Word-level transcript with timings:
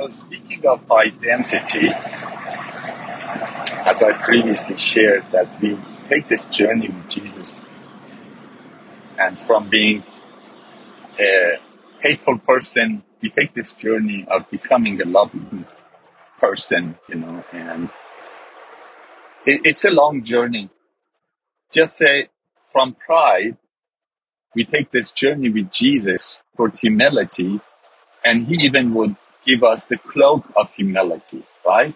know, 0.00 0.08
speaking 0.08 0.64
of 0.66 0.90
identity, 0.90 1.88
as 3.90 4.02
I 4.02 4.12
previously 4.24 4.76
shared, 4.76 5.24
that 5.32 5.60
we 5.60 5.78
take 6.08 6.28
this 6.28 6.44
journey 6.46 6.88
with 6.88 7.08
Jesus, 7.08 7.62
and 9.18 9.38
from 9.38 9.68
being 9.68 10.02
a 11.18 11.58
hateful 12.00 12.38
person, 12.38 13.02
we 13.20 13.30
take 13.30 13.54
this 13.54 13.72
journey 13.72 14.26
of 14.30 14.48
becoming 14.50 15.00
a 15.00 15.04
loving 15.04 15.66
person, 16.38 16.96
you 17.08 17.16
know, 17.16 17.44
and 17.52 17.90
it, 19.44 19.60
it's 19.64 19.84
a 19.84 19.90
long 19.90 20.24
journey. 20.24 20.70
Just 21.70 21.98
say 21.98 22.28
from 22.72 22.94
pride, 22.94 23.56
we 24.54 24.64
take 24.64 24.90
this 24.90 25.10
journey 25.10 25.50
with 25.50 25.70
Jesus 25.70 26.42
toward 26.56 26.76
humility, 26.76 27.60
and 28.24 28.46
He 28.46 28.56
even 28.64 28.94
would 28.94 29.16
give 29.44 29.62
us 29.62 29.84
the 29.84 29.98
cloak 29.98 30.50
of 30.56 30.72
humility, 30.74 31.42
right? 31.66 31.94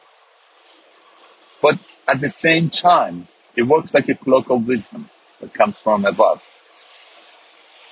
But 1.63 1.79
at 2.07 2.21
the 2.21 2.29
same 2.29 2.71
time, 2.71 3.29
it 3.57 3.63
works 3.63 3.95
like 3.95 4.09
a 4.09 4.15
cloak 4.15 4.51
of 4.51 4.67
wisdom 4.67 5.11
that 5.41 5.55
comes 5.55 5.81
from 5.81 6.05
above. 6.05 6.43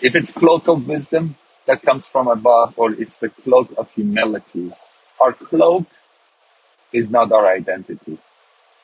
If 0.00 0.14
it's 0.14 0.32
cloak 0.32 0.68
of 0.68 0.88
wisdom 0.88 1.36
that 1.66 1.82
comes 1.82 2.08
from 2.08 2.28
above, 2.28 2.74
or 2.76 2.92
it's 2.92 3.18
the 3.18 3.28
cloak 3.30 3.72
of 3.78 3.90
humility, 3.92 4.72
our 5.20 5.32
cloak 5.32 5.86
is 6.92 7.08
not 7.10 7.32
our 7.32 7.46
identity. 7.46 8.18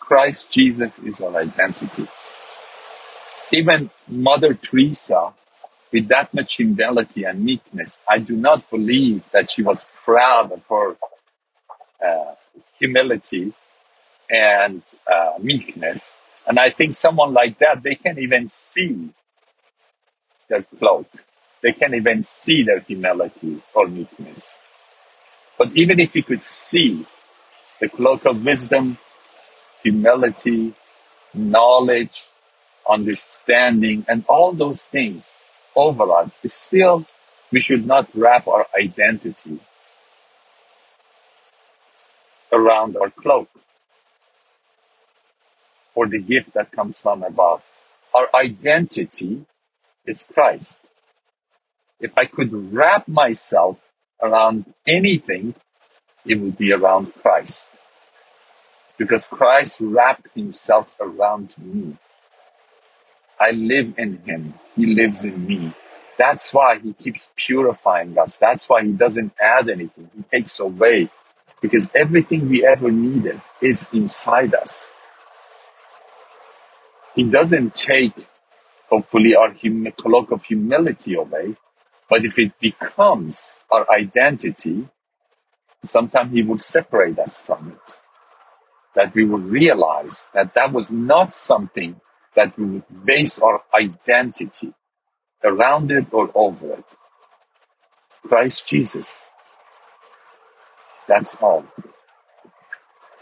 Christ 0.00 0.50
Jesus 0.50 0.98
is 1.00 1.20
our 1.20 1.36
identity. 1.36 2.06
Even 3.52 3.90
Mother 4.08 4.54
Teresa, 4.54 5.34
with 5.92 6.08
that 6.08 6.34
much 6.34 6.56
humility 6.56 7.24
and 7.24 7.44
meekness, 7.44 7.98
I 8.08 8.18
do 8.18 8.36
not 8.36 8.70
believe 8.70 9.24
that 9.32 9.50
she 9.50 9.62
was 9.62 9.84
proud 10.04 10.52
of 10.52 10.62
her 10.68 10.96
uh, 12.04 12.34
humility 12.78 13.52
and 14.30 14.82
uh, 15.12 15.32
meekness. 15.40 16.16
And 16.46 16.58
I 16.58 16.70
think 16.70 16.94
someone 16.94 17.34
like 17.34 17.58
that, 17.60 17.82
they 17.82 17.96
can't 17.96 18.18
even 18.18 18.48
see 18.50 19.10
their 20.48 20.64
cloak. 20.78 21.08
They 21.62 21.72
can't 21.72 21.94
even 21.94 22.22
see 22.24 22.64
their 22.64 22.80
humility 22.80 23.62
or 23.74 23.88
meekness. 23.88 24.56
But 25.58 25.76
even 25.76 26.00
if 26.00 26.16
you 26.16 26.22
could 26.24 26.44
see 26.44 27.06
the 27.80 27.88
cloak 27.88 28.26
of 28.26 28.44
wisdom, 28.44 28.98
humility, 29.82 30.74
knowledge, 31.34 32.26
understanding, 32.88 34.06
and 34.08 34.24
all 34.28 34.52
those 34.52 34.84
things 34.86 35.37
over 35.78 36.12
us, 36.12 36.38
still 36.48 37.06
we 37.52 37.60
should 37.60 37.86
not 37.86 38.08
wrap 38.14 38.48
our 38.48 38.66
identity 38.78 39.60
around 42.52 42.96
our 42.96 43.10
cloak 43.10 43.48
or 45.94 46.06
the 46.08 46.18
gift 46.18 46.54
that 46.54 46.72
comes 46.72 47.00
from 47.00 47.22
above. 47.22 47.62
Our 48.14 48.28
identity 48.34 49.46
is 50.06 50.24
Christ. 50.24 50.78
If 52.00 52.16
I 52.18 52.26
could 52.26 52.72
wrap 52.74 53.08
myself 53.08 53.78
around 54.22 54.72
anything, 54.86 55.54
it 56.26 56.40
would 56.40 56.58
be 56.58 56.72
around 56.72 57.14
Christ. 57.14 57.66
Because 58.98 59.26
Christ 59.26 59.80
wrapped 59.80 60.28
himself 60.34 60.96
around 61.00 61.54
me. 61.58 61.96
I 63.40 63.52
live 63.52 63.94
in 63.98 64.18
him. 64.26 64.54
He 64.76 64.86
lives 64.86 65.24
in 65.24 65.46
me. 65.46 65.72
That's 66.18 66.54
why 66.54 66.78
he 66.80 66.94
keeps 66.94 67.30
purifying 67.36 68.18
us. 68.18 68.36
That's 68.36 68.68
why 68.68 68.84
he 68.84 68.92
doesn't 68.92 69.32
add 69.40 69.68
anything. 69.70 70.10
He 70.16 70.22
takes 70.24 70.60
away 70.60 71.10
because 71.62 71.90
everything 71.94 72.48
we 72.48 72.66
ever 72.66 72.90
needed 72.90 73.42
is 73.62 73.88
inside 73.92 74.54
us. 74.54 74.90
He 77.14 77.24
doesn't 77.24 77.74
take, 77.74 78.28
hopefully, 78.90 79.36
our 79.36 79.52
hum- 79.52 79.92
cloak 79.96 80.32
of 80.32 80.44
humility 80.44 81.14
away, 81.14 81.56
but 82.10 82.24
if 82.24 82.38
it 82.38 82.58
becomes 82.60 83.60
our 83.70 83.90
identity, 83.90 84.88
sometimes 85.84 86.32
he 86.34 86.42
would 86.42 86.62
separate 86.62 87.18
us 87.18 87.40
from 87.40 87.72
it. 87.72 87.96
That 88.94 89.14
we 89.14 89.24
would 89.24 89.44
realize 89.44 90.26
that 90.34 90.54
that 90.54 90.72
was 90.72 90.90
not 90.90 91.34
something 91.34 92.00
that 92.38 92.58
we 92.58 92.82
base 93.04 93.38
our 93.40 93.62
identity 93.74 94.72
around 95.44 95.92
it 95.92 96.06
or 96.12 96.30
over 96.34 96.74
it. 96.74 96.84
Christ 98.28 98.66
Jesus. 98.66 99.14
That's 101.08 101.34
all. 101.36 101.66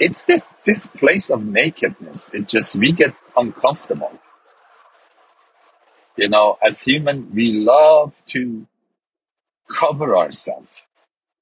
It's 0.01 0.25
this 0.25 0.49
this 0.67 0.87
place 0.89 1.31
of 1.31 1.45
nakedness. 1.45 2.31
It 2.35 2.49
just 2.49 2.77
we 2.77 2.93
get 2.93 3.15
uncomfortable. 3.37 4.13
You 6.17 6.29
know, 6.31 6.59
as 6.63 6.83
human, 6.83 7.35
we 7.35 7.53
love 7.53 8.23
to 8.29 8.67
cover 9.71 10.17
ourselves 10.17 10.83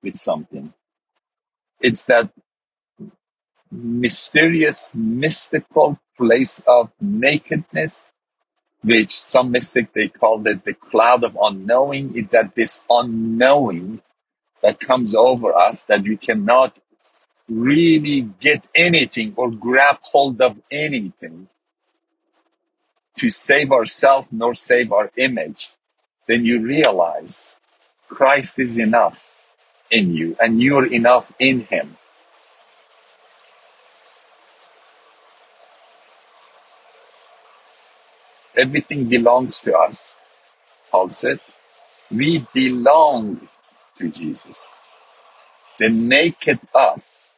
with 0.02 0.18
something. 0.18 0.74
It's 1.80 2.04
that 2.06 2.30
mysterious, 3.82 4.92
mystical 4.94 5.98
place 6.16 6.62
of 6.66 6.90
nakedness, 7.00 8.06
which 8.82 9.12
some 9.12 9.50
mystic 9.50 9.92
they 9.92 10.08
called 10.08 10.46
it 10.46 10.64
the 10.64 10.74
cloud 10.74 11.24
of 11.24 11.36
unknowing. 11.40 12.16
is 12.16 12.28
that 12.30 12.54
this 12.54 12.82
unknowing 12.88 14.00
that 14.62 14.80
comes 14.80 15.14
over 15.14 15.54
us 15.54 15.84
that 15.84 16.02
we 16.02 16.16
cannot 16.16 16.76
really 17.48 18.22
get 18.40 18.66
anything 18.74 19.34
or 19.36 19.50
grab 19.50 19.96
hold 20.00 20.40
of 20.40 20.58
anything 20.70 21.48
to 23.18 23.30
save 23.30 23.70
ourselves 23.70 24.28
nor 24.32 24.54
save 24.54 24.92
our 24.92 25.10
image, 25.16 25.70
then 26.26 26.44
you 26.44 26.60
realize 26.60 27.56
Christ 28.08 28.58
is 28.58 28.78
enough 28.78 29.30
in 29.90 30.14
you 30.14 30.36
and 30.40 30.62
you're 30.62 30.86
enough 30.86 31.32
in 31.38 31.60
Him. 31.66 31.96
Everything 38.56 39.06
belongs 39.09 39.60
to 39.62 39.76
us, 39.76 40.09
Paul 40.91 41.10
said. 41.10 41.41
We 42.10 42.47
belong 42.54 43.48
to 43.98 44.10
Jesus. 44.10 44.81
The 45.78 45.88
naked 45.91 46.60
us 46.75 47.31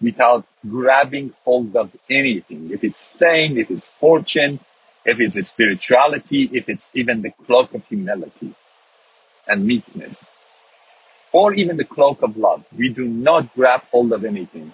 without 0.00 0.46
grabbing 0.68 1.34
hold 1.44 1.76
of 1.76 1.96
anything. 2.10 2.70
If 2.72 2.84
it's 2.84 3.06
fame, 3.06 3.58
if 3.58 3.70
it's 3.70 3.88
fortune, 3.88 4.60
if 5.04 5.20
it's 5.20 5.36
spirituality, 5.48 6.50
if 6.52 6.68
it's 6.68 6.90
even 6.94 7.22
the 7.22 7.32
cloak 7.46 7.74
of 7.74 7.86
humility 7.86 8.54
and 9.48 9.66
meekness, 9.66 10.26
or 11.32 11.54
even 11.54 11.76
the 11.76 11.84
cloak 11.84 12.22
of 12.22 12.36
love. 12.36 12.64
We 12.76 12.88
do 12.90 13.06
not 13.06 13.54
grab 13.54 13.82
hold 13.90 14.12
of 14.12 14.24
anything. 14.24 14.72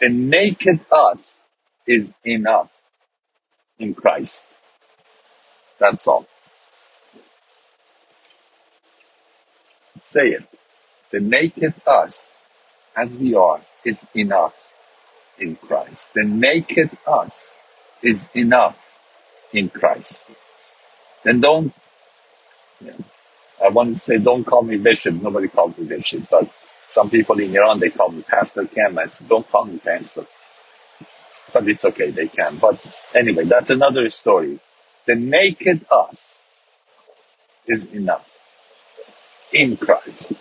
The 0.00 0.08
naked 0.10 0.80
us 0.90 1.38
is 1.86 2.14
enough 2.24 2.70
in 3.78 3.94
Christ. 3.94 4.44
That's 5.78 6.06
all. 6.08 6.26
Say 10.02 10.30
it. 10.30 10.44
The 11.12 11.20
naked 11.20 11.74
us, 11.86 12.36
as 12.96 13.18
we 13.18 13.34
are, 13.34 13.60
is 13.84 14.06
enough 14.14 14.54
in 15.38 15.56
Christ. 15.56 16.08
The 16.14 16.24
naked 16.24 16.90
us 17.06 17.52
is 18.02 18.28
enough 18.34 18.98
in 19.52 19.70
Christ. 19.70 20.22
Then 21.24 21.40
don't, 21.40 21.74
I 23.64 23.68
want 23.70 23.94
to 23.94 23.98
say, 23.98 24.18
don't 24.18 24.44
call 24.44 24.62
me 24.62 24.76
bishop. 24.78 25.16
Nobody 25.16 25.48
calls 25.48 25.78
me 25.78 25.86
bishop, 25.86 26.28
but 26.30 26.50
some 26.88 27.10
people 27.10 27.38
in 27.40 27.54
Iran, 27.56 27.80
they 27.80 27.90
call 27.90 28.10
me 28.10 28.22
Pastor 28.22 28.66
Ken. 28.66 28.98
I 28.98 29.06
don't 29.28 29.48
call 29.50 29.66
me 29.66 29.78
Pastor. 29.78 30.26
But 31.54 31.68
it's 31.68 31.86
okay, 31.86 32.12
they 32.12 32.28
can. 32.28 32.58
But 32.58 32.84
anyway, 33.14 33.46
that's 33.46 33.70
another 33.70 34.10
story. 34.10 34.60
The 35.06 35.16
naked 35.16 35.86
us 35.92 36.42
is 37.66 37.86
enough 37.86 38.28
in 39.52 39.76
Christ. 39.76 40.32